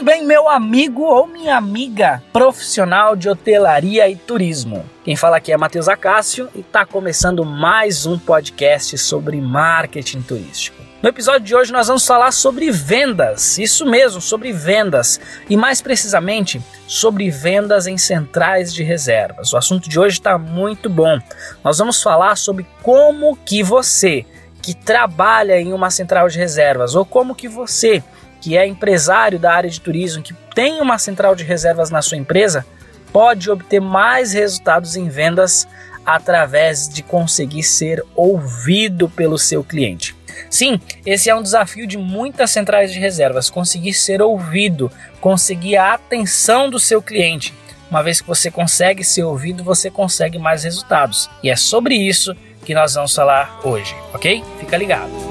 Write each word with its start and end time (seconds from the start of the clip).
Muito 0.00 0.12
bem, 0.12 0.24
meu 0.24 0.48
amigo 0.48 1.02
ou 1.02 1.26
minha 1.26 1.58
amiga 1.58 2.22
profissional 2.32 3.14
de 3.14 3.28
hotelaria 3.28 4.08
e 4.08 4.16
turismo. 4.16 4.82
Quem 5.04 5.14
fala 5.14 5.36
aqui 5.36 5.52
é 5.52 5.58
Matheus 5.58 5.88
Acácio 5.88 6.48
e 6.54 6.60
está 6.60 6.86
começando 6.86 7.44
mais 7.44 8.06
um 8.06 8.18
podcast 8.18 8.96
sobre 8.96 9.38
marketing 9.42 10.22
turístico. 10.22 10.78
No 11.02 11.10
episódio 11.10 11.42
de 11.42 11.54
hoje 11.54 11.70
nós 11.70 11.88
vamos 11.88 12.06
falar 12.06 12.32
sobre 12.32 12.70
vendas, 12.70 13.58
isso 13.58 13.84
mesmo, 13.84 14.22
sobre 14.22 14.54
vendas 14.54 15.20
e 15.50 15.54
mais 15.54 15.82
precisamente 15.82 16.62
sobre 16.86 17.28
vendas 17.28 17.86
em 17.86 17.98
centrais 17.98 18.72
de 18.72 18.82
reservas. 18.82 19.52
O 19.52 19.58
assunto 19.58 19.86
de 19.86 20.00
hoje 20.00 20.16
está 20.16 20.38
muito 20.38 20.88
bom. 20.88 21.18
Nós 21.62 21.76
vamos 21.76 22.02
falar 22.02 22.36
sobre 22.36 22.66
como 22.82 23.36
que 23.36 23.62
você 23.62 24.24
que 24.62 24.74
trabalha 24.74 25.60
em 25.60 25.72
uma 25.72 25.90
central 25.90 26.28
de 26.28 26.38
reservas 26.38 26.94
ou 26.94 27.04
como 27.04 27.34
que 27.34 27.48
você 27.48 28.02
que 28.40 28.56
é 28.56 28.66
empresário 28.66 29.38
da 29.38 29.52
área 29.52 29.70
de 29.70 29.80
turismo, 29.80 30.22
que 30.22 30.34
tem 30.54 30.80
uma 30.80 30.98
central 30.98 31.34
de 31.34 31.44
reservas 31.44 31.90
na 31.90 32.02
sua 32.02 32.16
empresa, 32.16 32.64
pode 33.12 33.50
obter 33.50 33.80
mais 33.80 34.32
resultados 34.32 34.96
em 34.96 35.08
vendas 35.08 35.66
através 36.04 36.88
de 36.88 37.02
conseguir 37.02 37.62
ser 37.62 38.04
ouvido 38.14 39.08
pelo 39.08 39.38
seu 39.38 39.62
cliente. 39.62 40.16
Sim, 40.48 40.80
esse 41.04 41.28
é 41.28 41.34
um 41.34 41.42
desafio 41.42 41.86
de 41.86 41.98
muitas 41.98 42.50
centrais 42.50 42.92
de 42.92 42.98
reservas, 42.98 43.50
conseguir 43.50 43.92
ser 43.92 44.22
ouvido, 44.22 44.90
conseguir 45.20 45.76
a 45.76 45.94
atenção 45.94 46.70
do 46.70 46.80
seu 46.80 47.02
cliente. 47.02 47.54
Uma 47.90 48.02
vez 48.02 48.20
que 48.20 48.28
você 48.28 48.50
consegue 48.50 49.04
ser 49.04 49.24
ouvido, 49.24 49.64
você 49.64 49.90
consegue 49.90 50.38
mais 50.38 50.64
resultados. 50.64 51.28
E 51.42 51.50
é 51.50 51.56
sobre 51.56 51.94
isso 51.94 52.34
que 52.64 52.74
nós 52.74 52.94
vamos 52.94 53.14
falar 53.14 53.60
hoje, 53.64 53.94
ok? 54.14 54.42
Fica 54.60 54.76
ligado. 54.76 55.29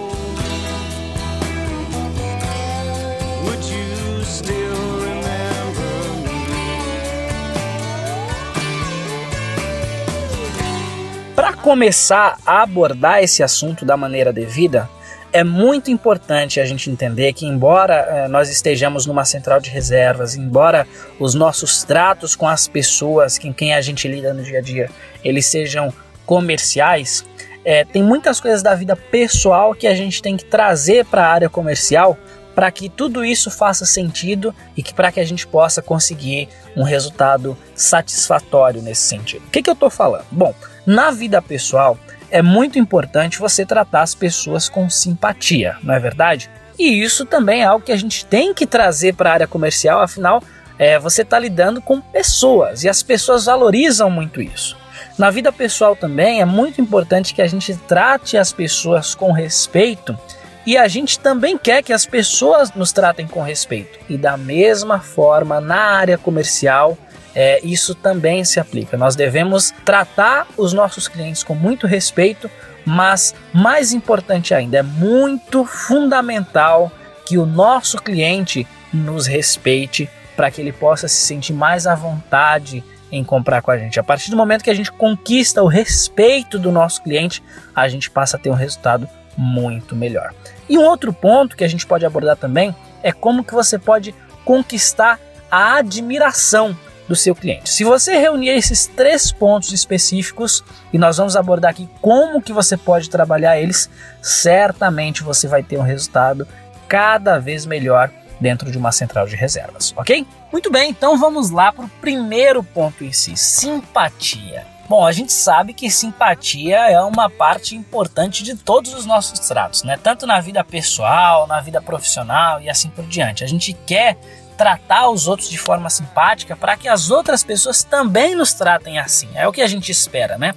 Começar 11.54 12.38
a 12.46 12.64
abordar 12.64 13.22
esse 13.24 13.44
assunto 13.44 13.86
da 13.86 13.96
maneira 13.96 14.34
devida, 14.34 14.90
é 15.32 15.44
muito 15.44 15.92
importante 15.92 16.60
a 16.60 16.66
gente 16.66 16.90
entender 16.90 17.34
que, 17.34 17.46
embora 17.46 17.94
eh, 17.94 18.28
nós 18.28 18.50
estejamos 18.50 19.06
numa 19.06 19.24
central 19.24 19.60
de 19.60 19.70
reservas, 19.70 20.36
embora 20.36 20.88
os 21.20 21.36
nossos 21.36 21.84
tratos 21.84 22.36
com 22.36 22.48
as 22.48 22.68
pessoas 22.68 23.38
com 23.38 23.54
quem 23.54 23.74
a 23.74 23.82
gente 23.82 24.08
lida 24.08 24.34
no 24.34 24.42
dia 24.42 24.58
a 24.58 24.62
dia, 24.62 24.90
eles 25.24 25.46
sejam 25.46 25.94
comerciais, 26.26 27.24
eh, 27.64 27.86
tem 27.86 28.02
muitas 28.02 28.40
coisas 28.40 28.64
da 28.64 28.74
vida 28.74 28.96
pessoal 28.96 29.76
que 29.76 29.86
a 29.86 29.94
gente 29.94 30.22
tem 30.22 30.36
que 30.36 30.46
trazer 30.46 31.06
para 31.06 31.28
a 31.28 31.32
área 31.32 31.50
comercial 31.50 32.18
para 32.56 32.72
que 32.72 32.90
tudo 32.90 33.24
isso 33.24 33.50
faça 33.50 33.86
sentido 33.86 34.54
e 34.76 34.84
que 34.84 34.94
para 34.94 35.12
que 35.12 35.20
a 35.20 35.26
gente 35.26 35.48
possa 35.48 35.82
conseguir 35.82 36.50
um 36.76 36.84
resultado 36.84 37.56
satisfatório 37.74 38.82
nesse 38.82 39.04
sentido. 39.04 39.46
O 39.46 39.50
que, 39.50 39.62
que 39.62 39.70
eu 39.70 39.76
estou 39.76 39.90
falando? 39.90 40.26
Bom, 40.30 40.54
na 40.90 41.12
vida 41.12 41.40
pessoal 41.40 42.00
é 42.32 42.42
muito 42.42 42.80
importante 42.80 43.38
você 43.38 43.64
tratar 43.64 44.02
as 44.02 44.16
pessoas 44.16 44.68
com 44.68 44.90
simpatia, 44.90 45.78
não 45.84 45.94
é 45.94 46.00
verdade? 46.00 46.50
E 46.80 47.04
isso 47.04 47.28
também 47.28 47.62
é 47.62 47.66
algo 47.66 47.86
que 47.86 47.92
a 47.92 47.96
gente 47.96 48.26
tem 48.26 48.56
que 48.56 48.66
trazer 48.66 49.14
para 49.14 49.30
a 49.30 49.34
área 49.34 49.48
comercial, 49.48 50.02
afinal, 50.02 50.42
é, 50.80 50.98
você 50.98 51.22
está 51.22 51.38
lidando 51.38 51.80
com 51.80 52.02
pessoas 52.02 52.84
e 52.84 52.90
as 52.90 53.04
pessoas 53.04 53.46
valorizam 53.46 54.10
muito 54.10 54.42
isso. 54.42 54.76
Na 55.16 55.30
vida 55.30 55.52
pessoal 55.52 55.96
também 55.96 56.42
é 56.42 56.46
muito 56.46 56.82
importante 56.82 57.36
que 57.36 57.42
a 57.44 57.48
gente 57.48 57.76
trate 57.88 58.36
as 58.36 58.52
pessoas 58.52 59.14
com 59.14 59.32
respeito 59.32 60.18
e 60.66 60.76
a 60.76 60.88
gente 60.88 61.20
também 61.20 61.56
quer 61.56 61.84
que 61.84 61.94
as 61.94 62.08
pessoas 62.08 62.74
nos 62.74 62.92
tratem 62.92 63.28
com 63.28 63.44
respeito. 63.44 64.00
E 64.10 64.18
da 64.18 64.36
mesma 64.36 65.00
forma, 65.00 65.62
na 65.62 65.82
área 65.82 66.18
comercial, 66.18 66.98
é, 67.42 67.62
isso 67.64 67.96
também 67.96 68.44
se 68.44 68.60
aplica. 68.60 68.98
Nós 68.98 69.16
devemos 69.16 69.74
tratar 69.86 70.46
os 70.58 70.74
nossos 70.74 71.08
clientes 71.08 71.42
com 71.42 71.56
muito 71.56 71.88
respeito, 71.88 72.52
mas 72.86 73.34
mais 73.54 73.94
importante 73.94 74.54
ainda, 74.54 74.80
é 74.80 74.84
muito 74.84 75.64
fundamental 75.64 76.92
que 77.26 77.38
o 77.38 77.46
nosso 77.46 77.98
cliente 77.98 78.68
nos 78.94 79.26
respeite 79.26 80.10
para 80.36 80.52
que 80.52 80.60
ele 80.60 80.74
possa 80.74 81.08
se 81.08 81.16
sentir 81.16 81.54
mais 81.54 81.88
à 81.88 81.96
vontade 81.96 82.84
em 83.10 83.24
comprar 83.24 83.62
com 83.62 83.72
a 83.72 83.78
gente. 83.78 83.98
A 84.02 84.04
partir 84.04 84.30
do 84.30 84.36
momento 84.36 84.62
que 84.62 84.70
a 84.70 84.76
gente 84.76 84.92
conquista 84.92 85.64
o 85.64 85.68
respeito 85.68 86.60
do 86.60 86.74
nosso 86.74 87.02
cliente, 87.02 87.42
a 87.74 87.88
gente 87.88 88.12
passa 88.12 88.36
a 88.36 88.40
ter 88.40 88.50
um 88.50 88.54
resultado 88.54 89.08
muito 89.38 89.96
melhor. 89.96 90.34
E 90.68 90.78
um 90.78 90.84
outro 90.84 91.14
ponto 91.14 91.56
que 91.56 91.64
a 91.64 91.70
gente 91.70 91.88
pode 91.88 92.06
abordar 92.06 92.36
também 92.36 92.76
é 93.02 93.14
como 93.14 93.46
que 93.46 93.54
você 93.54 93.80
pode 93.80 94.14
conquistar 94.44 95.18
a 95.50 95.76
admiração 95.76 96.78
do 97.10 97.16
seu 97.16 97.34
cliente. 97.34 97.72
Se 97.72 97.84
você 97.84 98.16
reunir 98.18 98.50
esses 98.50 98.86
três 98.86 99.32
pontos 99.32 99.74
específicos 99.74 100.64
e 100.94 100.98
nós 101.00 101.18
vamos 101.18 101.36
abordar 101.36 101.72
aqui 101.72 101.90
como 102.00 102.40
que 102.40 102.54
você 102.54 102.78
pode 102.78 103.10
trabalhar 103.10 103.60
eles, 103.60 103.90
certamente 104.22 105.24
você 105.24 105.48
vai 105.48 105.64
ter 105.64 105.80
um 105.80 105.82
resultado 105.82 106.48
cada 106.88 107.40
vez 107.40 107.66
melhor 107.66 108.12
dentro 108.40 108.72
de 108.72 108.78
uma 108.78 108.92
central 108.92 109.28
de 109.28 109.36
reservas, 109.36 109.94
ok? 109.98 110.26
Muito 110.52 110.72
bem, 110.72 110.92
então 110.92 111.18
vamos 111.18 111.50
lá 111.50 111.72
para 111.74 111.86
o 111.86 111.90
primeiro 112.00 112.64
ponto 112.64 113.04
em 113.04 113.12
si, 113.12 113.36
simpatia. 113.36 114.66
Bom, 114.88 115.06
a 115.06 115.12
gente 115.12 115.32
sabe 115.32 115.74
que 115.74 115.90
simpatia 115.90 116.90
é 116.90 117.00
uma 117.02 117.30
parte 117.30 117.76
importante 117.76 118.44
de 118.44 118.56
todos 118.56 118.94
os 118.94 119.06
nossos 119.06 119.40
tratos, 119.40 119.84
né? 119.84 120.00
Tanto 120.02 120.26
na 120.26 120.40
vida 120.40 120.64
pessoal, 120.64 121.46
na 121.46 121.60
vida 121.62 121.80
profissional 121.80 122.60
e 122.60 122.70
assim 122.70 122.90
por 122.90 123.06
diante. 123.06 123.44
A 123.44 123.48
gente 123.48 123.74
quer 123.86 124.18
tratar 124.60 125.08
os 125.10 125.26
outros 125.26 125.50
de 125.50 125.58
forma 125.58 125.90
simpática 125.90 126.54
para 126.54 126.76
que 126.76 126.90
as 126.90 127.10
outras 127.10 127.46
pessoas 127.46 127.82
também 127.82 128.36
nos 128.36 128.52
tratem 128.52 129.00
assim. 129.00 129.30
É 129.34 129.48
o 129.48 129.54
que 129.54 129.62
a 129.62 129.68
gente 129.68 129.90
espera, 129.90 130.38
né? 130.38 130.54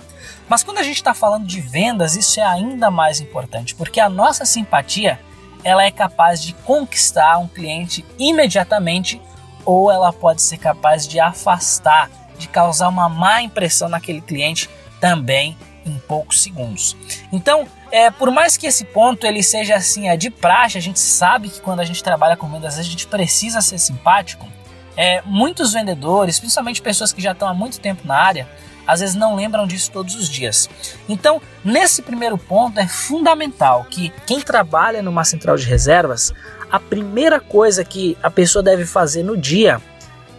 Mas 0.48 0.64
quando 0.64 0.78
a 0.78 0.82
gente 0.82 0.96
está 0.96 1.14
falando 1.14 1.46
de 1.46 1.60
vendas, 1.60 2.16
isso 2.16 2.40
é 2.40 2.42
ainda 2.42 2.90
mais 2.90 3.20
importante, 3.20 3.76
porque 3.76 4.00
a 4.00 4.08
nossa 4.08 4.44
simpatia 4.44 5.20
ela 5.62 5.84
é 5.84 5.90
capaz 5.92 6.42
de 6.42 6.52
conquistar 6.52 7.38
um 7.38 7.46
cliente 7.46 8.04
imediatamente 8.18 9.22
ou 9.64 9.88
ela 9.88 10.12
pode 10.12 10.42
ser 10.42 10.56
capaz 10.56 11.06
de 11.06 11.20
afastar 11.20 12.10
de 12.36 12.48
causar 12.48 12.88
uma 12.88 13.08
má 13.08 13.40
impressão 13.40 13.88
naquele 13.88 14.20
cliente 14.20 14.68
também 15.00 15.56
em 15.86 15.96
poucos 16.08 16.42
segundos. 16.42 16.96
Então, 17.30 17.68
é, 17.92 18.10
por 18.10 18.30
mais 18.30 18.56
que 18.56 18.66
esse 18.66 18.86
ponto 18.86 19.26
ele 19.26 19.42
seja 19.42 19.76
assim, 19.76 20.08
é 20.08 20.16
de 20.16 20.30
praxe, 20.30 20.78
a 20.78 20.80
gente 20.80 20.98
sabe 20.98 21.50
que 21.50 21.60
quando 21.60 21.80
a 21.80 21.84
gente 21.84 22.02
trabalha 22.02 22.38
com 22.38 22.48
vendas 22.48 22.78
a 22.78 22.82
gente 22.82 23.06
precisa 23.06 23.60
ser 23.60 23.78
simpático. 23.78 24.48
É, 24.96 25.22
muitos 25.26 25.74
vendedores, 25.74 26.40
principalmente 26.40 26.80
pessoas 26.80 27.12
que 27.12 27.20
já 27.20 27.32
estão 27.32 27.46
há 27.46 27.52
muito 27.52 27.78
tempo 27.78 28.06
na 28.06 28.16
área, 28.16 28.48
às 28.86 29.00
vezes 29.00 29.14
não 29.14 29.36
lembram 29.36 29.66
disso 29.66 29.90
todos 29.92 30.14
os 30.14 30.28
dias. 30.28 30.70
Então, 31.06 31.40
nesse 31.62 32.00
primeiro 32.00 32.38
ponto 32.38 32.80
é 32.80 32.88
fundamental 32.88 33.84
que 33.84 34.10
quem 34.26 34.40
trabalha 34.40 35.02
numa 35.02 35.22
central 35.24 35.56
de 35.56 35.66
reservas, 35.66 36.32
a 36.70 36.80
primeira 36.80 37.40
coisa 37.40 37.84
que 37.84 38.16
a 38.22 38.30
pessoa 38.30 38.62
deve 38.62 38.86
fazer 38.86 39.22
no 39.22 39.36
dia 39.36 39.80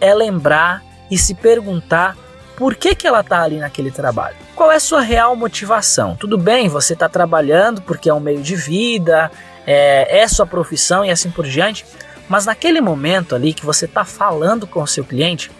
é 0.00 0.12
lembrar 0.12 0.82
e 1.08 1.16
se 1.16 1.34
perguntar 1.34 2.16
por 2.56 2.74
que, 2.74 2.96
que 2.96 3.06
ela 3.06 3.20
está 3.20 3.42
ali 3.42 3.58
naquele 3.58 3.92
trabalho. 3.92 4.43
Qual 4.54 4.70
é 4.70 4.76
a 4.76 4.80
sua 4.80 5.00
real 5.00 5.34
motivação? 5.34 6.14
Tudo 6.14 6.38
bem, 6.38 6.68
você 6.68 6.92
está 6.92 7.08
trabalhando 7.08 7.82
porque 7.82 8.08
é 8.08 8.14
um 8.14 8.20
meio 8.20 8.40
de 8.40 8.54
vida, 8.54 9.28
é, 9.66 10.20
é 10.20 10.28
sua 10.28 10.46
profissão 10.46 11.04
e 11.04 11.10
assim 11.10 11.28
por 11.28 11.44
diante, 11.44 11.84
mas 12.28 12.46
naquele 12.46 12.80
momento 12.80 13.34
ali 13.34 13.52
que 13.52 13.66
você 13.66 13.86
está 13.86 14.04
falando 14.04 14.64
com 14.64 14.80
o 14.80 14.86
seu 14.86 15.04
cliente, 15.04 15.50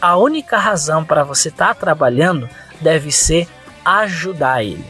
a 0.00 0.16
única 0.16 0.56
razão 0.56 1.04
para 1.04 1.22
você 1.22 1.50
estar 1.50 1.68
tá 1.68 1.74
trabalhando 1.74 2.48
deve 2.80 3.12
ser 3.12 3.46
ajudar 3.84 4.64
ele. 4.64 4.84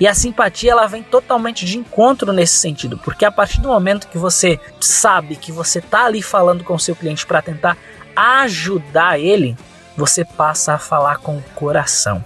E 0.00 0.08
a 0.08 0.14
simpatia 0.14 0.72
ela 0.72 0.88
vem 0.88 1.04
totalmente 1.04 1.64
de 1.64 1.78
encontro 1.78 2.32
nesse 2.32 2.56
sentido, 2.56 2.98
porque 2.98 3.24
a 3.24 3.30
partir 3.30 3.60
do 3.60 3.68
momento 3.68 4.08
que 4.08 4.18
você 4.18 4.58
sabe 4.80 5.36
que 5.36 5.52
você 5.52 5.78
está 5.78 6.06
ali 6.06 6.20
falando 6.20 6.64
com 6.64 6.74
o 6.74 6.80
seu 6.80 6.96
cliente 6.96 7.24
para 7.24 7.40
tentar 7.40 7.78
ajudar 8.16 9.20
ele, 9.20 9.56
você 9.96 10.24
passa 10.24 10.74
a 10.74 10.78
falar 10.78 11.18
com 11.18 11.36
o 11.36 11.44
coração. 11.54 12.24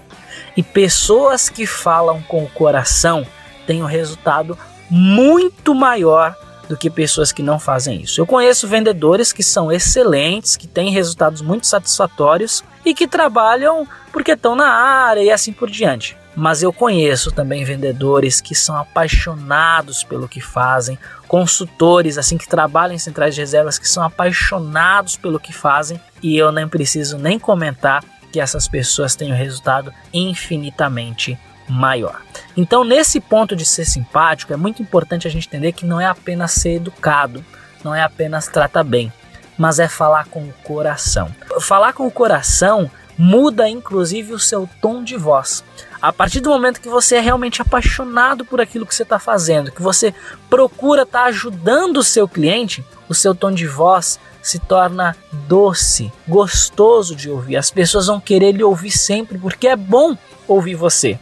E 0.58 0.62
pessoas 0.64 1.48
que 1.48 1.64
falam 1.64 2.20
com 2.22 2.42
o 2.42 2.50
coração 2.50 3.24
têm 3.64 3.80
um 3.80 3.86
resultado 3.86 4.58
muito 4.90 5.72
maior 5.72 6.34
do 6.68 6.76
que 6.76 6.90
pessoas 6.90 7.30
que 7.30 7.44
não 7.44 7.60
fazem 7.60 8.02
isso. 8.02 8.20
Eu 8.20 8.26
conheço 8.26 8.66
vendedores 8.66 9.32
que 9.32 9.44
são 9.44 9.70
excelentes, 9.70 10.56
que 10.56 10.66
têm 10.66 10.90
resultados 10.90 11.42
muito 11.42 11.64
satisfatórios 11.64 12.64
e 12.84 12.92
que 12.92 13.06
trabalham 13.06 13.86
porque 14.10 14.32
estão 14.32 14.56
na 14.56 14.68
área 14.68 15.22
e 15.22 15.30
assim 15.30 15.52
por 15.52 15.70
diante. 15.70 16.16
Mas 16.34 16.60
eu 16.60 16.72
conheço 16.72 17.30
também 17.30 17.62
vendedores 17.62 18.40
que 18.40 18.52
são 18.56 18.76
apaixonados 18.76 20.02
pelo 20.02 20.26
que 20.26 20.40
fazem, 20.40 20.98
consultores 21.28 22.18
assim 22.18 22.36
que 22.36 22.48
trabalham 22.48 22.96
em 22.96 22.98
centrais 22.98 23.36
de 23.36 23.40
reservas 23.42 23.78
que 23.78 23.88
são 23.88 24.02
apaixonados 24.02 25.16
pelo 25.16 25.38
que 25.38 25.52
fazem 25.52 26.00
e 26.20 26.36
eu 26.36 26.50
nem 26.50 26.66
preciso 26.66 27.16
nem 27.16 27.38
comentar 27.38 28.02
que 28.32 28.40
essas 28.40 28.68
pessoas 28.68 29.16
um 29.20 29.34
resultado 29.34 29.92
infinitamente 30.12 31.38
maior. 31.68 32.22
Então, 32.56 32.84
nesse 32.84 33.20
ponto 33.20 33.54
de 33.54 33.64
ser 33.64 33.84
simpático, 33.84 34.52
é 34.52 34.56
muito 34.56 34.82
importante 34.82 35.26
a 35.26 35.30
gente 35.30 35.46
entender 35.46 35.72
que 35.72 35.84
não 35.84 36.00
é 36.00 36.06
apenas 36.06 36.52
ser 36.52 36.76
educado, 36.76 37.44
não 37.84 37.94
é 37.94 38.02
apenas 38.02 38.48
tratar 38.48 38.84
bem, 38.84 39.12
mas 39.56 39.78
é 39.78 39.88
falar 39.88 40.26
com 40.26 40.40
o 40.40 40.54
coração. 40.64 41.34
Falar 41.60 41.92
com 41.92 42.06
o 42.06 42.10
coração 42.10 42.90
muda 43.18 43.68
inclusive 43.68 44.32
o 44.32 44.38
seu 44.38 44.68
tom 44.80 45.02
de 45.02 45.16
voz. 45.16 45.64
A 46.00 46.12
partir 46.12 46.40
do 46.40 46.50
momento 46.50 46.80
que 46.80 46.88
você 46.88 47.16
é 47.16 47.20
realmente 47.20 47.60
apaixonado 47.60 48.44
por 48.44 48.60
aquilo 48.60 48.86
que 48.86 48.94
você 48.94 49.02
está 49.02 49.18
fazendo, 49.18 49.72
que 49.72 49.82
você 49.82 50.14
procura 50.48 51.02
estar 51.02 51.22
tá 51.22 51.26
ajudando 51.26 51.96
o 51.96 52.04
seu 52.04 52.28
cliente, 52.28 52.84
o 53.08 53.14
seu 53.14 53.34
tom 53.34 53.50
de 53.50 53.66
voz 53.66 54.20
se 54.42 54.58
torna 54.58 55.16
doce, 55.46 56.12
gostoso 56.26 57.14
de 57.14 57.30
ouvir. 57.30 57.56
As 57.56 57.70
pessoas 57.70 58.06
vão 58.06 58.20
querer 58.20 58.52
lhe 58.52 58.62
ouvir 58.62 58.90
sempre 58.90 59.38
porque 59.38 59.68
é 59.68 59.76
bom 59.76 60.16
ouvir 60.46 60.74
você. 60.74 61.18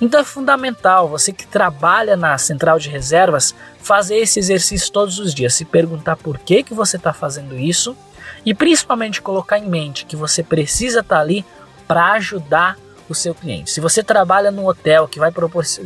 Então 0.00 0.20
é 0.20 0.24
fundamental 0.24 1.08
você 1.08 1.32
que 1.32 1.46
trabalha 1.46 2.16
na 2.16 2.36
central 2.36 2.78
de 2.78 2.88
reservas 2.88 3.54
fazer 3.80 4.16
esse 4.16 4.38
exercício 4.38 4.92
todos 4.92 5.18
os 5.18 5.32
dias, 5.32 5.54
se 5.54 5.64
perguntar 5.64 6.16
por 6.16 6.38
que, 6.38 6.62
que 6.62 6.74
você 6.74 6.96
está 6.96 7.12
fazendo 7.12 7.56
isso 7.56 7.96
e 8.44 8.52
principalmente 8.52 9.22
colocar 9.22 9.58
em 9.58 9.68
mente 9.68 10.04
que 10.04 10.16
você 10.16 10.42
precisa 10.42 11.00
estar 11.00 11.16
tá 11.16 11.20
ali 11.20 11.44
para 11.86 12.12
ajudar 12.12 12.76
o 13.08 13.14
seu 13.14 13.34
cliente. 13.34 13.70
Se 13.70 13.80
você 13.80 14.02
trabalha 14.02 14.50
num 14.50 14.66
hotel 14.66 15.08
que 15.08 15.18
vai, 15.18 15.32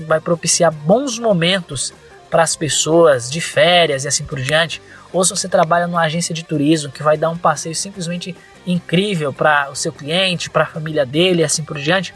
vai 0.07 0.21
propiciar 0.21 0.73
bons 0.73 1.19
momentos 1.19 1.93
para 2.31 2.43
as 2.43 2.55
pessoas 2.55 3.31
de 3.31 3.41
férias 3.41 4.05
e 4.05 4.09
assim 4.09 4.25
por 4.25 4.41
diante, 4.41 4.81
ou 5.13 5.25
se 5.25 5.31
você 5.31 5.49
trabalha 5.49 5.87
numa 5.87 6.03
agência 6.03 6.35
de 6.35 6.45
turismo 6.45 6.93
que 6.93 7.03
vai 7.03 7.17
dar 7.17 7.31
um 7.31 7.37
passeio 7.37 7.75
simplesmente 7.75 8.35
incrível 8.67 9.33
para 9.33 9.71
o 9.71 9.75
seu 9.75 9.93
cliente, 9.93 10.49
para 10.49 10.63
a 10.63 10.67
família 10.67 11.05
dele 11.05 11.43
e 11.43 11.45
assim 11.45 11.65
por 11.65 11.79
diante, 11.79 12.15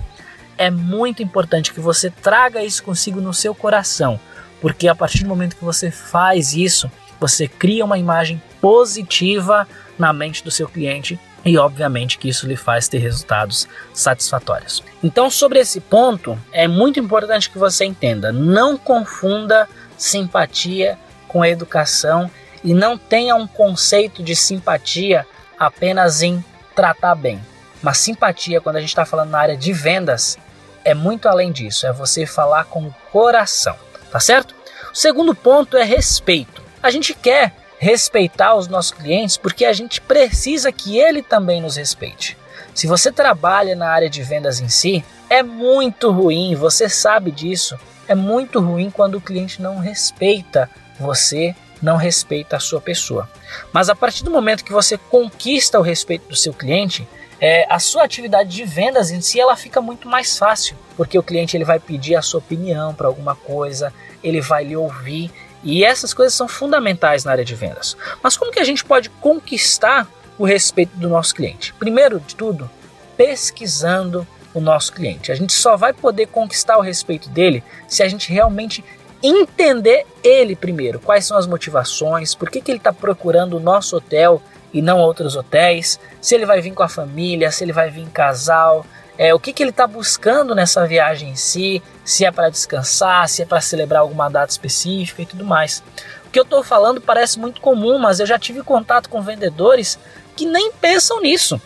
é 0.56 0.70
muito 0.70 1.22
importante 1.22 1.72
que 1.72 1.80
você 1.80 2.10
traga 2.10 2.62
isso 2.62 2.82
consigo 2.82 3.20
no 3.20 3.34
seu 3.34 3.54
coração, 3.54 4.20
porque 4.60 4.86
a 4.86 4.94
partir 4.94 5.24
do 5.24 5.28
momento 5.28 5.56
que 5.56 5.64
você 5.64 5.90
faz 5.90 6.54
isso, 6.54 6.90
você 7.20 7.48
cria 7.48 7.84
uma 7.84 7.98
imagem 7.98 8.40
positiva 8.60 9.66
na 9.98 10.12
mente 10.12 10.44
do 10.44 10.50
seu 10.50 10.68
cliente 10.68 11.18
e 11.44 11.58
obviamente 11.58 12.18
que 12.18 12.28
isso 12.28 12.46
lhe 12.46 12.56
faz 12.56 12.88
ter 12.88 12.98
resultados 12.98 13.68
satisfatórios. 13.92 14.82
Então, 15.02 15.28
sobre 15.28 15.58
esse 15.58 15.80
ponto, 15.80 16.38
é 16.52 16.66
muito 16.66 16.98
importante 16.98 17.50
que 17.50 17.58
você 17.58 17.84
entenda, 17.84 18.32
não 18.32 18.76
confunda 18.76 19.68
simpatia 19.96 20.98
com 21.28 21.44
educação 21.44 22.30
e 22.62 22.72
não 22.72 22.96
tenha 22.96 23.34
um 23.34 23.46
conceito 23.46 24.22
de 24.22 24.34
simpatia 24.34 25.26
apenas 25.58 26.22
em 26.22 26.42
tratar 26.74 27.14
bem. 27.14 27.40
Mas 27.82 27.98
simpatia, 27.98 28.60
quando 28.60 28.76
a 28.76 28.80
gente 28.80 28.88
está 28.88 29.04
falando 29.04 29.30
na 29.30 29.38
área 29.38 29.56
de 29.56 29.72
vendas, 29.72 30.38
é 30.84 30.94
muito 30.94 31.28
além 31.28 31.52
disso, 31.52 31.86
é 31.86 31.92
você 31.92 32.24
falar 32.24 32.64
com 32.64 32.86
o 32.86 32.94
coração, 33.12 33.76
tá 34.10 34.18
certo? 34.18 34.54
O 34.92 34.96
segundo 34.96 35.34
ponto 35.34 35.76
é 35.76 35.84
respeito. 35.84 36.62
A 36.82 36.90
gente 36.90 37.12
quer 37.14 37.52
respeitar 37.84 38.54
os 38.54 38.66
nossos 38.66 38.92
clientes 38.92 39.36
porque 39.36 39.66
a 39.66 39.72
gente 39.74 40.00
precisa 40.00 40.72
que 40.72 40.98
ele 40.98 41.22
também 41.22 41.60
nos 41.60 41.76
respeite. 41.76 42.34
Se 42.74 42.86
você 42.86 43.12
trabalha 43.12 43.76
na 43.76 43.90
área 43.90 44.08
de 44.08 44.22
vendas 44.22 44.58
em 44.58 44.70
si, 44.70 45.04
é 45.28 45.42
muito 45.42 46.10
ruim, 46.10 46.54
você 46.54 46.88
sabe 46.88 47.30
disso. 47.30 47.78
É 48.08 48.14
muito 48.14 48.58
ruim 48.58 48.90
quando 48.90 49.16
o 49.16 49.20
cliente 49.20 49.60
não 49.60 49.78
respeita 49.78 50.70
você, 50.98 51.54
não 51.82 51.96
respeita 51.96 52.56
a 52.56 52.60
sua 52.60 52.80
pessoa. 52.80 53.28
Mas 53.70 53.90
a 53.90 53.94
partir 53.94 54.24
do 54.24 54.30
momento 54.30 54.64
que 54.64 54.72
você 54.72 54.96
conquista 54.96 55.78
o 55.78 55.82
respeito 55.82 56.26
do 56.28 56.36
seu 56.36 56.54
cliente, 56.54 57.06
é, 57.38 57.66
a 57.68 57.78
sua 57.78 58.04
atividade 58.04 58.48
de 58.48 58.64
vendas 58.64 59.10
em 59.10 59.20
si 59.20 59.38
ela 59.38 59.56
fica 59.56 59.82
muito 59.82 60.08
mais 60.08 60.38
fácil, 60.38 60.74
porque 60.96 61.18
o 61.18 61.22
cliente 61.22 61.54
ele 61.54 61.64
vai 61.64 61.78
pedir 61.78 62.16
a 62.16 62.22
sua 62.22 62.38
opinião 62.38 62.94
para 62.94 63.08
alguma 63.08 63.36
coisa, 63.36 63.92
ele 64.22 64.40
vai 64.40 64.64
lhe 64.64 64.76
ouvir 64.76 65.30
e 65.64 65.82
essas 65.82 66.12
coisas 66.12 66.34
são 66.34 66.46
fundamentais 66.46 67.24
na 67.24 67.32
área 67.32 67.44
de 67.44 67.54
vendas. 67.54 67.96
Mas 68.22 68.36
como 68.36 68.52
que 68.52 68.60
a 68.60 68.64
gente 68.64 68.84
pode 68.84 69.08
conquistar 69.08 70.06
o 70.38 70.44
respeito 70.44 70.96
do 70.96 71.08
nosso 71.08 71.34
cliente? 71.34 71.72
Primeiro 71.74 72.20
de 72.20 72.36
tudo, 72.36 72.70
pesquisando 73.16 74.26
o 74.52 74.60
nosso 74.60 74.92
cliente. 74.92 75.32
A 75.32 75.34
gente 75.34 75.52
só 75.52 75.76
vai 75.76 75.92
poder 75.92 76.26
conquistar 76.26 76.78
o 76.78 76.82
respeito 76.82 77.28
dele 77.28 77.64
se 77.88 78.02
a 78.02 78.08
gente 78.08 78.32
realmente 78.32 78.84
entender 79.22 80.06
ele 80.22 80.54
primeiro, 80.54 81.00
quais 81.00 81.24
são 81.24 81.36
as 81.36 81.46
motivações, 81.46 82.34
por 82.34 82.50
que, 82.50 82.60
que 82.60 82.70
ele 82.70 82.78
está 82.78 82.92
procurando 82.92 83.56
o 83.56 83.60
nosso 83.60 83.96
hotel 83.96 84.42
e 84.72 84.82
não 84.82 84.98
outros 85.00 85.34
hotéis, 85.34 85.98
se 86.20 86.34
ele 86.34 86.44
vai 86.44 86.60
vir 86.60 86.74
com 86.74 86.82
a 86.82 86.88
família, 86.88 87.50
se 87.50 87.64
ele 87.64 87.72
vai 87.72 87.90
vir 87.90 88.02
em 88.02 88.10
casal, 88.10 88.84
é, 89.16 89.32
o 89.32 89.38
que, 89.38 89.52
que 89.52 89.62
ele 89.62 89.70
está 89.70 89.86
buscando 89.86 90.54
nessa 90.54 90.86
viagem 90.86 91.30
em 91.30 91.36
si, 91.36 91.82
se 92.04 92.24
é 92.24 92.30
para 92.30 92.50
descansar, 92.50 93.28
se 93.28 93.42
é 93.42 93.46
para 93.46 93.60
celebrar 93.60 94.02
alguma 94.02 94.28
data 94.28 94.50
específica 94.50 95.22
e 95.22 95.26
tudo 95.26 95.44
mais. 95.44 95.82
O 96.26 96.30
que 96.30 96.38
eu 96.38 96.42
estou 96.42 96.64
falando 96.64 97.00
parece 97.00 97.38
muito 97.38 97.60
comum, 97.60 97.98
mas 97.98 98.18
eu 98.18 98.26
já 98.26 98.38
tive 98.38 98.62
contato 98.62 99.08
com 99.08 99.22
vendedores 99.22 99.98
que 100.34 100.44
nem 100.44 100.72
pensam 100.72 101.20
nisso, 101.20 101.60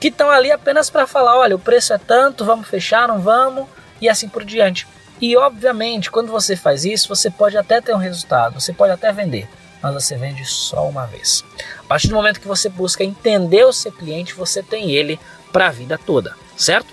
que 0.00 0.08
estão 0.08 0.30
ali 0.30 0.52
apenas 0.52 0.88
para 0.90 1.06
falar: 1.06 1.36
olha, 1.36 1.56
o 1.56 1.58
preço 1.58 1.92
é 1.92 1.98
tanto, 1.98 2.44
vamos 2.44 2.68
fechar, 2.68 3.08
não 3.08 3.20
vamos, 3.20 3.66
e 4.00 4.08
assim 4.08 4.28
por 4.28 4.44
diante. 4.44 4.86
E 5.20 5.36
obviamente, 5.36 6.10
quando 6.10 6.30
você 6.30 6.56
faz 6.56 6.84
isso, 6.84 7.08
você 7.08 7.30
pode 7.30 7.56
até 7.56 7.80
ter 7.80 7.94
um 7.94 7.98
resultado, 7.98 8.60
você 8.60 8.72
pode 8.72 8.92
até 8.92 9.12
vender 9.12 9.48
mas 9.82 9.94
você 9.94 10.16
vende 10.16 10.44
só 10.44 10.88
uma 10.88 11.06
vez. 11.06 11.44
A 11.80 11.82
partir 11.82 12.08
do 12.08 12.14
momento 12.14 12.40
que 12.40 12.46
você 12.46 12.68
busca 12.68 13.02
entender 13.02 13.64
o 13.64 13.72
seu 13.72 13.90
cliente, 13.90 14.32
você 14.32 14.62
tem 14.62 14.92
ele 14.92 15.18
para 15.52 15.66
a 15.66 15.70
vida 15.70 15.98
toda, 15.98 16.36
certo? 16.62 16.86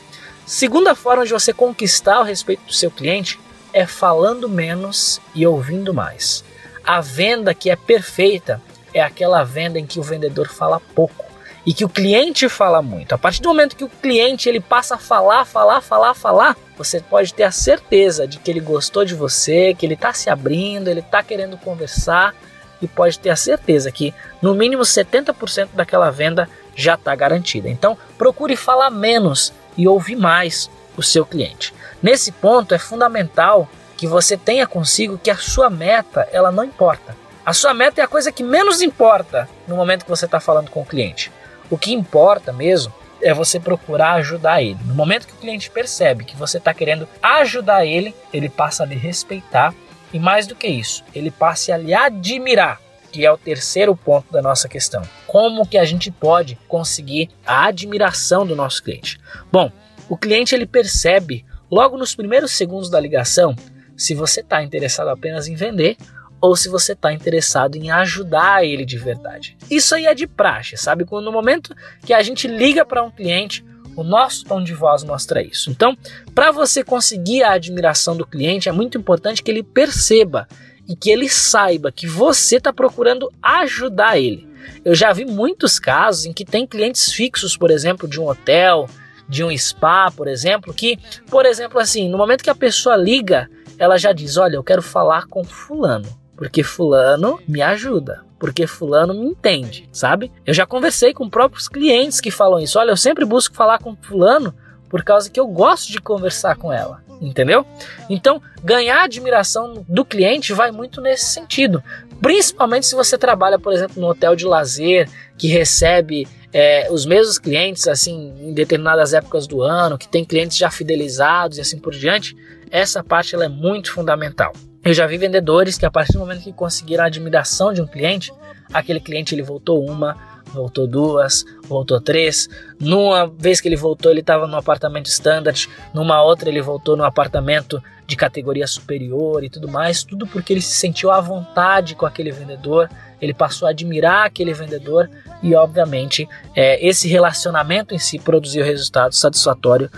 Segunda 0.45 0.95
forma 0.95 1.25
de 1.25 1.31
você 1.31 1.53
conquistar 1.53 2.19
o 2.19 2.23
respeito 2.23 2.63
do 2.65 2.73
seu 2.73 2.89
cliente 2.89 3.39
é 3.71 3.85
falando 3.85 4.49
menos 4.49 5.21
e 5.35 5.45
ouvindo 5.45 5.93
mais. 5.93 6.43
A 6.83 7.01
venda 7.01 7.53
que 7.53 7.69
é 7.69 7.75
perfeita 7.75 8.61
é 8.93 9.01
aquela 9.01 9.43
venda 9.43 9.77
em 9.77 9.85
que 9.85 9.99
o 9.99 10.03
vendedor 10.03 10.49
fala 10.49 10.79
pouco 10.95 11.29
e 11.65 11.73
que 11.73 11.85
o 11.85 11.89
cliente 11.89 12.49
fala 12.49 12.81
muito. 12.81 13.13
A 13.13 13.17
partir 13.17 13.41
do 13.41 13.49
momento 13.49 13.75
que 13.75 13.83
o 13.83 13.89
cliente 13.89 14.49
ele 14.49 14.59
passa 14.59 14.95
a 14.95 14.97
falar, 14.97 15.45
falar, 15.45 15.81
falar, 15.81 16.13
falar, 16.15 16.57
você 16.75 16.99
pode 16.99 17.33
ter 17.33 17.43
a 17.43 17.51
certeza 17.51 18.27
de 18.27 18.39
que 18.39 18.49
ele 18.49 18.59
gostou 18.59 19.05
de 19.05 19.13
você, 19.13 19.75
que 19.77 19.85
ele 19.85 19.93
está 19.93 20.13
se 20.13 20.29
abrindo, 20.29 20.87
ele 20.87 21.01
está 21.01 21.21
querendo 21.21 21.57
conversar 21.57 22.33
e 22.81 22.87
pode 22.87 23.19
ter 23.19 23.29
a 23.29 23.35
certeza 23.35 23.91
que 23.91 24.13
no 24.41 24.55
mínimo 24.55 24.81
70% 24.81 25.69
daquela 25.73 26.09
venda 26.09 26.49
já 26.75 26.95
está 26.95 27.13
garantida. 27.13 27.69
Então, 27.69 27.97
procure 28.17 28.55
falar 28.55 28.89
menos 28.89 29.53
e 29.79 29.87
ouvir 29.87 30.17
mais 30.17 30.69
o 30.97 31.01
seu 31.01 31.25
cliente. 31.25 31.73
Nesse 32.03 32.33
ponto 32.33 32.75
é 32.75 32.77
fundamental 32.77 33.69
que 33.95 34.05
você 34.05 34.35
tenha 34.35 34.67
consigo 34.67 35.17
que 35.17 35.31
a 35.31 35.37
sua 35.37 35.69
meta 35.69 36.27
ela 36.33 36.51
não 36.51 36.65
importa. 36.65 37.15
A 37.45 37.53
sua 37.53 37.73
meta 37.73 38.01
é 38.01 38.03
a 38.03 38.07
coisa 38.07 38.29
que 38.29 38.43
menos 38.43 38.81
importa 38.81 39.47
no 39.65 39.77
momento 39.77 40.03
que 40.03 40.09
você 40.09 40.25
está 40.25 40.39
falando 40.41 40.69
com 40.69 40.81
o 40.81 40.85
cliente. 40.85 41.31
O 41.69 41.77
que 41.77 41.93
importa 41.93 42.51
mesmo 42.51 42.93
é 43.21 43.33
você 43.33 43.57
procurar 43.57 44.15
ajudar 44.15 44.61
ele. 44.61 44.79
No 44.85 44.93
momento 44.93 45.25
que 45.25 45.33
o 45.33 45.37
cliente 45.37 45.71
percebe 45.71 46.25
que 46.25 46.35
você 46.35 46.57
está 46.57 46.73
querendo 46.73 47.07
ajudar 47.23 47.85
ele, 47.85 48.13
ele 48.33 48.49
passa 48.49 48.83
a 48.83 48.85
lhe 48.85 48.95
respeitar 48.95 49.73
e 50.11 50.19
mais 50.19 50.45
do 50.45 50.55
que 50.55 50.67
isso, 50.67 51.03
ele 51.15 51.31
passe 51.31 51.71
a 51.71 51.77
lhe 51.77 51.93
admirar, 51.93 52.81
que 53.11 53.25
é 53.25 53.31
o 53.31 53.37
terceiro 53.37 53.95
ponto 53.95 54.31
da 54.31 54.41
nossa 54.41 54.67
questão. 54.67 55.01
Como 55.27 55.67
que 55.67 55.77
a 55.77 55.85
gente 55.85 56.11
pode 56.11 56.57
conseguir 56.67 57.29
a 57.45 57.65
admiração 57.65 58.45
do 58.45 58.55
nosso 58.55 58.83
cliente? 58.83 59.19
Bom, 59.51 59.71
o 60.07 60.17
cliente 60.17 60.55
ele 60.55 60.65
percebe 60.65 61.45
logo 61.69 61.97
nos 61.97 62.15
primeiros 62.15 62.51
segundos 62.51 62.89
da 62.89 62.99
ligação 62.99 63.55
se 63.95 64.15
você 64.15 64.41
está 64.41 64.63
interessado 64.63 65.09
apenas 65.09 65.47
em 65.47 65.55
vender 65.55 65.97
ou 66.41 66.55
se 66.55 66.69
você 66.69 66.93
está 66.93 67.11
interessado 67.11 67.75
em 67.75 67.91
ajudar 67.91 68.63
ele 68.63 68.85
de 68.85 68.97
verdade. 68.97 69.57
Isso 69.69 69.93
aí 69.93 70.05
é 70.05 70.15
de 70.15 70.25
praxe, 70.25 70.77
sabe? 70.77 71.05
Quando 71.05 71.25
no 71.25 71.31
momento 71.31 71.75
que 72.05 72.13
a 72.13 72.21
gente 72.21 72.47
liga 72.47 72.85
para 72.85 73.03
um 73.03 73.11
cliente, 73.11 73.63
o 73.95 74.03
nosso 74.03 74.45
tom 74.45 74.63
de 74.63 74.73
voz 74.73 75.03
mostra 75.03 75.43
isso. 75.43 75.69
Então, 75.69 75.97
para 76.33 76.51
você 76.51 76.83
conseguir 76.83 77.43
a 77.43 77.53
admiração 77.53 78.15
do 78.15 78.25
cliente, 78.25 78.69
é 78.69 78.71
muito 78.71 78.97
importante 78.97 79.43
que 79.43 79.51
ele 79.51 79.63
perceba 79.63 80.47
e 80.89 80.95
que 80.95 81.11
ele 81.11 81.29
saiba 81.29 81.91
que 81.91 82.07
você 82.07 82.57
está 82.57 82.73
procurando 82.73 83.31
ajudar 83.41 84.17
ele. 84.17 84.49
Eu 84.83 84.95
já 84.95 85.13
vi 85.13 85.23
muitos 85.23 85.77
casos 85.77 86.25
em 86.25 86.33
que 86.33 86.43
tem 86.43 86.65
clientes 86.65 87.13
fixos, 87.13 87.55
por 87.55 87.69
exemplo, 87.69 88.07
de 88.07 88.19
um 88.19 88.27
hotel, 88.27 88.89
de 89.27 89.43
um 89.43 89.55
spa, 89.55 90.11
por 90.11 90.27
exemplo, 90.27 90.73
que, 90.73 90.97
por 91.29 91.45
exemplo, 91.45 91.79
assim, 91.79 92.09
no 92.09 92.17
momento 92.17 92.43
que 92.43 92.49
a 92.49 92.55
pessoa 92.55 92.97
liga, 92.97 93.47
ela 93.77 93.97
já 93.97 94.11
diz: 94.11 94.35
Olha, 94.35 94.55
eu 94.55 94.63
quero 94.63 94.81
falar 94.81 95.27
com 95.27 95.43
Fulano, 95.43 96.09
porque 96.35 96.63
Fulano 96.63 97.39
me 97.47 97.61
ajuda 97.61 98.27
porque 98.39 98.65
fulano 98.65 99.13
me 99.13 99.25
entende, 99.25 99.89
sabe? 99.91 100.31
Eu 100.45 100.53
já 100.53 100.65
conversei 100.65 101.13
com 101.13 101.29
próprios 101.29 101.67
clientes 101.67 102.21
que 102.21 102.31
falam 102.31 102.59
isso. 102.59 102.79
Olha, 102.79 102.91
eu 102.91 102.97
sempre 102.97 103.25
busco 103.25 103.53
falar 103.53 103.79
com 103.79 103.97
fulano 103.97 104.55
por 104.89 105.03
causa 105.03 105.29
que 105.29 105.39
eu 105.39 105.47
gosto 105.47 105.91
de 105.91 105.99
conversar 105.99 106.55
com 106.55 106.73
ela, 106.73 107.01
entendeu? 107.21 107.65
Então, 108.09 108.41
ganhar 108.63 109.03
admiração 109.03 109.85
do 109.87 110.03
cliente 110.03 110.53
vai 110.53 110.71
muito 110.71 110.99
nesse 110.99 111.25
sentido. 111.25 111.83
Principalmente 112.21 112.85
se 112.85 112.95
você 112.95 113.17
trabalha, 113.17 113.57
por 113.57 113.71
exemplo, 113.71 114.01
no 114.01 114.07
hotel 114.07 114.35
de 114.35 114.45
lazer 114.45 115.09
que 115.37 115.47
recebe 115.47 116.27
é, 116.51 116.87
os 116.91 117.05
mesmos 117.05 117.37
clientes 117.37 117.87
assim 117.87 118.33
em 118.41 118.53
determinadas 118.53 119.13
épocas 119.13 119.47
do 119.47 119.61
ano, 119.61 119.97
que 119.97 120.07
tem 120.07 120.25
clientes 120.25 120.57
já 120.57 120.69
fidelizados 120.69 121.57
e 121.57 121.61
assim 121.61 121.79
por 121.79 121.93
diante. 121.93 122.35
Essa 122.71 123.03
parte 123.03 123.33
ela 123.33 123.45
é 123.45 123.49
muito 123.49 123.93
fundamental. 123.93 124.53
Eu 124.83 124.93
já 124.93 125.05
vi 125.05 125.17
vendedores 125.17 125.77
que 125.77 125.85
a 125.85 125.91
partir 125.91 126.13
do 126.13 126.19
momento 126.19 126.43
que 126.43 126.53
conseguiram 126.53 127.03
a 127.03 127.07
admiração 127.07 127.73
de 127.73 127.81
um 127.81 127.87
cliente, 127.87 128.31
aquele 128.73 128.99
cliente 128.99 129.35
ele 129.35 129.41
voltou 129.41 129.83
uma, 129.85 130.15
voltou 130.53 130.87
duas, 130.87 131.45
voltou 131.63 131.99
três. 132.01 132.49
Numa 132.79 133.27
vez 133.27 133.61
que 133.61 133.67
ele 133.67 133.75
voltou, 133.75 134.11
ele 134.11 134.21
estava 134.21 134.47
no 134.47 134.57
apartamento 134.57 135.07
standard, 135.07 135.69
numa 135.93 136.21
outra 136.21 136.49
ele 136.49 136.61
voltou 136.61 136.97
no 136.97 137.03
apartamento 137.03 137.81
de 138.05 138.15
categoria 138.15 138.65
superior 138.65 139.43
e 139.43 139.49
tudo 139.49 139.67
mais, 139.67 140.03
tudo 140.03 140.25
porque 140.25 140.51
ele 140.51 140.61
se 140.61 140.73
sentiu 140.73 141.11
à 141.11 141.21
vontade 141.21 141.93
com 141.93 142.07
aquele 142.07 142.31
vendedor, 142.31 142.89
ele 143.21 143.35
passou 143.35 143.67
a 143.67 143.71
admirar 143.71 144.25
aquele 144.25 144.53
vendedor. 144.53 145.09
E, 145.41 145.55
obviamente, 145.55 146.27
é, 146.55 146.85
esse 146.85 147.07
relacionamento 147.07 147.93
em 147.93 147.99
si 147.99 148.19
produziu 148.19 148.63
resultados 148.63 149.19
satisfatórios 149.19 149.89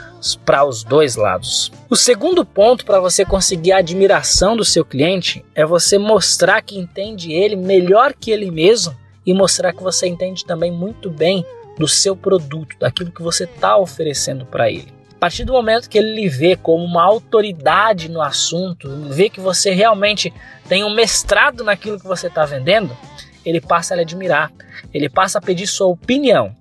para 0.46 0.64
os 0.64 0.84
dois 0.84 1.16
lados. 1.16 1.72
O 1.90 1.96
segundo 1.96 2.46
ponto 2.46 2.86
para 2.86 3.00
você 3.00 3.26
conseguir 3.26 3.72
a 3.72 3.78
admiração 3.78 4.56
do 4.56 4.66
seu 4.66 4.86
cliente 4.86 5.44
é 5.56 5.66
você 5.66 5.98
mostrar 5.98 6.62
que 6.62 6.78
entende 6.78 7.32
ele 7.32 7.56
melhor 7.56 8.14
que 8.14 8.30
ele 8.30 8.52
mesmo 8.52 9.01
e 9.26 9.34
mostrar 9.34 9.74
que 9.74 9.84
você 9.84 10.08
entende 10.08 10.46
também 10.46 10.72
muito 10.72 11.10
bem 11.10 11.46
do 11.78 11.88
seu 11.88 12.16
produto, 12.16 12.76
daquilo 12.80 13.12
que 13.12 13.22
você 13.22 13.46
está 13.46 13.78
oferecendo 13.78 14.46
para 14.46 14.70
ele 14.70 15.02
partir 15.22 15.46
do 15.46 15.54
momento 15.54 15.88
que 15.88 16.00
ele 16.00 16.16
lhe 16.16 16.28
vê 16.28 16.56
como 16.56 16.84
uma 16.84 17.04
autoridade 17.04 18.10
no 18.10 18.24
assunto, 18.24 18.90
vê 19.08 19.30
que 19.30 19.40
você 19.40 19.70
realmente 19.70 20.34
tem 20.68 20.84
um 20.84 20.96
mestrado 20.96 21.64
naquilo 21.64 22.00
que 22.00 22.08
você 22.08 22.26
está 22.26 22.44
vendendo, 22.44 22.98
ele 23.46 23.62
passa 23.62 23.94
a 23.94 23.98
lhe 23.98 24.02
admirar, 24.02 24.52
ele 24.92 25.08
passa 25.08 25.38
a 25.38 25.42
pedir 25.42 25.68
sua 25.68 25.86
opinião. 25.86 26.56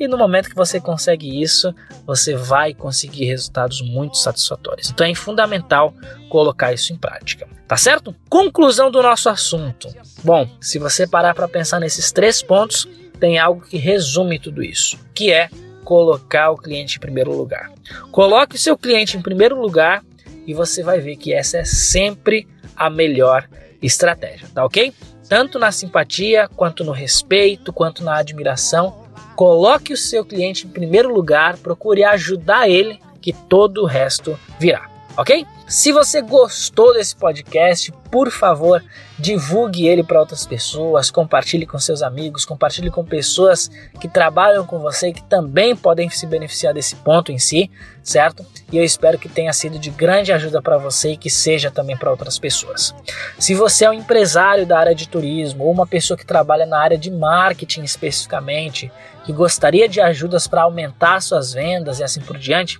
E 0.00 0.08
no 0.08 0.16
momento 0.16 0.48
que 0.48 0.56
você 0.56 0.80
consegue 0.80 1.42
isso, 1.42 1.74
você 2.06 2.34
vai 2.34 2.72
conseguir 2.72 3.26
resultados 3.26 3.82
muito 3.82 4.16
satisfatórios. 4.16 4.88
Então 4.88 5.06
é 5.06 5.14
fundamental 5.14 5.94
colocar 6.30 6.72
isso 6.72 6.94
em 6.94 6.96
prática. 6.96 7.46
Tá 7.68 7.76
certo? 7.76 8.16
Conclusão 8.28 8.90
do 8.90 9.02
nosso 9.02 9.28
assunto. 9.28 9.88
Bom, 10.24 10.48
se 10.58 10.78
você 10.78 11.06
parar 11.06 11.34
para 11.34 11.46
pensar 11.46 11.78
nesses 11.78 12.10
três 12.10 12.42
pontos, 12.42 12.88
tem 13.20 13.38
algo 13.38 13.60
que 13.60 13.76
resume 13.76 14.38
tudo 14.38 14.62
isso, 14.62 14.98
que 15.14 15.30
é 15.30 15.50
colocar 15.84 16.50
o 16.50 16.56
cliente 16.56 16.96
em 16.96 17.00
primeiro 17.00 17.36
lugar. 17.36 17.70
Coloque 18.10 18.56
o 18.56 18.58
seu 18.58 18.78
cliente 18.78 19.18
em 19.18 19.22
primeiro 19.22 19.60
lugar 19.60 20.02
e 20.46 20.54
você 20.54 20.82
vai 20.82 20.98
ver 21.00 21.16
que 21.16 21.34
essa 21.34 21.58
é 21.58 21.64
sempre 21.64 22.48
a 22.74 22.88
melhor 22.88 23.46
estratégia, 23.82 24.48
tá 24.54 24.64
ok? 24.64 24.92
Tanto 25.28 25.58
na 25.58 25.70
simpatia, 25.70 26.48
quanto 26.48 26.82
no 26.82 26.92
respeito, 26.92 27.72
quanto 27.72 28.02
na 28.02 28.16
admiração. 28.16 28.99
Coloque 29.40 29.94
o 29.94 29.96
seu 29.96 30.22
cliente 30.22 30.66
em 30.66 30.68
primeiro 30.68 31.10
lugar, 31.10 31.56
procure 31.56 32.04
ajudar 32.04 32.68
ele, 32.68 33.00
que 33.22 33.32
todo 33.32 33.84
o 33.84 33.86
resto 33.86 34.38
virá, 34.58 34.89
ok? 35.20 35.46
Se 35.66 35.92
você 35.92 36.22
gostou 36.22 36.94
desse 36.94 37.14
podcast, 37.14 37.92
por 38.10 38.30
favor, 38.30 38.82
divulgue 39.18 39.86
ele 39.86 40.02
para 40.02 40.18
outras 40.18 40.46
pessoas, 40.46 41.10
compartilhe 41.10 41.66
com 41.66 41.78
seus 41.78 42.02
amigos, 42.02 42.46
compartilhe 42.46 42.90
com 42.90 43.04
pessoas 43.04 43.70
que 44.00 44.08
trabalham 44.08 44.64
com 44.64 44.78
você 44.78 45.08
e 45.08 45.12
que 45.12 45.22
também 45.22 45.76
podem 45.76 46.08
se 46.08 46.26
beneficiar 46.26 46.72
desse 46.72 46.96
ponto 46.96 47.30
em 47.30 47.38
si, 47.38 47.70
certo? 48.02 48.46
E 48.72 48.78
eu 48.78 48.82
espero 48.82 49.18
que 49.18 49.28
tenha 49.28 49.52
sido 49.52 49.78
de 49.78 49.90
grande 49.90 50.32
ajuda 50.32 50.62
para 50.62 50.78
você 50.78 51.12
e 51.12 51.16
que 51.18 51.28
seja 51.28 51.70
também 51.70 51.98
para 51.98 52.10
outras 52.10 52.38
pessoas. 52.38 52.94
Se 53.38 53.54
você 53.54 53.84
é 53.84 53.90
um 53.90 53.94
empresário 53.94 54.66
da 54.66 54.78
área 54.78 54.94
de 54.94 55.06
turismo 55.06 55.64
ou 55.64 55.70
uma 55.70 55.86
pessoa 55.86 56.16
que 56.16 56.24
trabalha 56.24 56.64
na 56.64 56.80
área 56.80 56.96
de 56.96 57.10
marketing 57.10 57.82
especificamente, 57.82 58.90
que 59.26 59.34
gostaria 59.34 59.86
de 59.86 60.00
ajudas 60.00 60.48
para 60.48 60.62
aumentar 60.62 61.20
suas 61.20 61.52
vendas 61.52 62.00
e 62.00 62.02
assim 62.02 62.22
por 62.22 62.38
diante, 62.38 62.78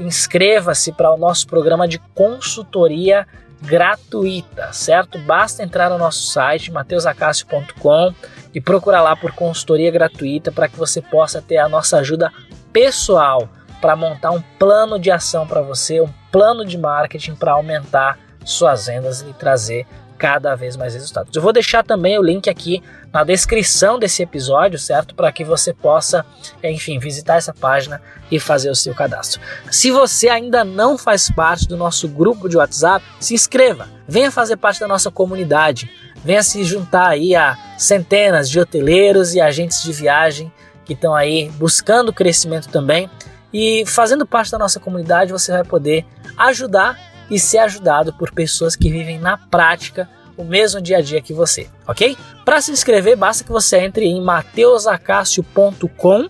inscreva-se 0.00 0.92
para 0.92 1.12
o 1.12 1.16
nosso 1.16 1.46
programa 1.46 1.86
de 1.86 1.98
consultoria 2.14 3.26
gratuita, 3.60 4.72
certo? 4.72 5.18
Basta 5.18 5.62
entrar 5.62 5.88
no 5.88 5.98
nosso 5.98 6.26
site 6.26 6.72
mateusacacio.com 6.72 8.12
e 8.52 8.60
procurar 8.60 9.02
lá 9.02 9.14
por 9.14 9.32
consultoria 9.32 9.90
gratuita 9.90 10.50
para 10.50 10.68
que 10.68 10.76
você 10.76 11.00
possa 11.00 11.40
ter 11.40 11.58
a 11.58 11.68
nossa 11.68 11.98
ajuda 11.98 12.32
pessoal 12.72 13.48
para 13.80 13.96
montar 13.96 14.30
um 14.30 14.42
plano 14.58 14.98
de 14.98 15.10
ação 15.10 15.46
para 15.46 15.62
você, 15.62 16.00
um 16.00 16.08
plano 16.30 16.64
de 16.64 16.76
marketing 16.76 17.34
para 17.34 17.52
aumentar 17.52 18.18
suas 18.44 18.86
vendas 18.86 19.20
e 19.22 19.32
trazer 19.32 19.86
cada 20.22 20.54
vez 20.54 20.76
mais 20.76 20.94
resultados. 20.94 21.34
Eu 21.34 21.42
vou 21.42 21.52
deixar 21.52 21.82
também 21.82 22.16
o 22.16 22.22
link 22.22 22.48
aqui 22.48 22.80
na 23.12 23.24
descrição 23.24 23.98
desse 23.98 24.22
episódio, 24.22 24.78
certo? 24.78 25.16
Para 25.16 25.32
que 25.32 25.42
você 25.42 25.74
possa, 25.74 26.24
enfim, 26.62 26.96
visitar 27.00 27.38
essa 27.38 27.52
página 27.52 28.00
e 28.30 28.38
fazer 28.38 28.70
o 28.70 28.74
seu 28.76 28.94
cadastro. 28.94 29.40
Se 29.68 29.90
você 29.90 30.28
ainda 30.28 30.62
não 30.62 30.96
faz 30.96 31.28
parte 31.28 31.66
do 31.66 31.76
nosso 31.76 32.06
grupo 32.06 32.48
de 32.48 32.56
WhatsApp, 32.56 33.04
se 33.18 33.34
inscreva, 33.34 33.88
venha 34.06 34.30
fazer 34.30 34.56
parte 34.58 34.78
da 34.78 34.86
nossa 34.86 35.10
comunidade, 35.10 35.90
venha 36.24 36.44
se 36.44 36.62
juntar 36.62 37.08
aí 37.08 37.34
a 37.34 37.58
centenas 37.76 38.48
de 38.48 38.60
hoteleiros 38.60 39.34
e 39.34 39.40
agentes 39.40 39.82
de 39.82 39.92
viagem 39.92 40.52
que 40.84 40.92
estão 40.92 41.16
aí 41.16 41.50
buscando 41.56 42.12
crescimento 42.12 42.68
também. 42.68 43.10
E 43.52 43.82
fazendo 43.86 44.24
parte 44.24 44.52
da 44.52 44.58
nossa 44.58 44.78
comunidade, 44.78 45.32
você 45.32 45.50
vai 45.50 45.64
poder 45.64 46.06
ajudar 46.36 46.96
e 47.32 47.38
ser 47.38 47.58
ajudado 47.58 48.12
por 48.12 48.30
pessoas 48.30 48.76
que 48.76 48.90
vivem 48.90 49.18
na 49.18 49.38
prática 49.38 50.08
o 50.36 50.44
mesmo 50.44 50.82
dia 50.82 50.98
a 50.98 51.00
dia 51.00 51.22
que 51.22 51.32
você, 51.32 51.66
ok? 51.86 52.14
Para 52.44 52.60
se 52.60 52.70
inscrever, 52.70 53.16
basta 53.16 53.42
que 53.42 53.50
você 53.50 53.78
entre 53.78 54.04
em 54.04 54.20
mateusacacio.com 54.20 56.28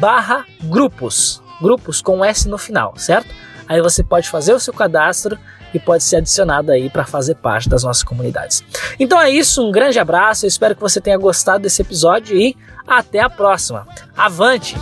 barra 0.00 0.44
grupos, 0.64 1.40
grupos 1.60 2.02
com 2.02 2.24
S 2.24 2.48
no 2.48 2.58
final, 2.58 2.94
certo? 2.96 3.32
Aí 3.68 3.80
você 3.80 4.02
pode 4.02 4.28
fazer 4.28 4.52
o 4.52 4.58
seu 4.58 4.74
cadastro 4.74 5.38
e 5.72 5.78
pode 5.78 6.02
ser 6.02 6.16
adicionado 6.16 6.72
aí 6.72 6.90
para 6.90 7.04
fazer 7.04 7.36
parte 7.36 7.68
das 7.68 7.84
nossas 7.84 8.02
comunidades. 8.02 8.64
Então 8.98 9.20
é 9.20 9.30
isso, 9.30 9.64
um 9.64 9.70
grande 9.70 10.00
abraço, 10.00 10.44
eu 10.44 10.48
espero 10.48 10.74
que 10.74 10.80
você 10.80 11.00
tenha 11.00 11.16
gostado 11.16 11.62
desse 11.62 11.82
episódio 11.82 12.36
e 12.36 12.56
até 12.86 13.20
a 13.20 13.30
próxima. 13.30 13.86
Avante! 14.16 14.74